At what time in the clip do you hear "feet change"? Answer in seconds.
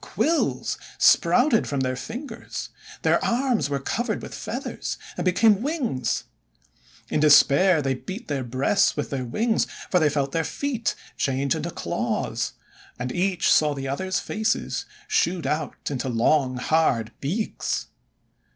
10.43-11.53